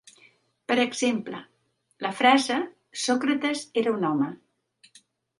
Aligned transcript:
Per 0.69 0.75
exemple, 0.83 1.41
la 2.05 2.11
frase 2.21 2.57
"Sòcrates 3.01 3.61
era 3.83 3.93
un 3.99 4.07
home". 4.09 4.31